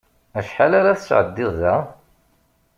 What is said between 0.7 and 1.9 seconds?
ara tesεeddiḍ da?